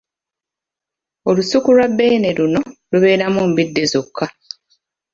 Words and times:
Olusuku 1.29 1.69
lwa 1.75 1.87
Beene 1.97 2.29
luno 2.37 2.61
lubeeramu 2.91 3.41
mbidde 3.49 3.83
zokka. 3.91 4.25